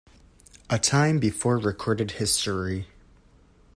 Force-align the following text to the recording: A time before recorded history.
A 0.67 0.79
time 0.79 1.19
before 1.19 1.59
recorded 1.59 2.09
history. 2.13 2.87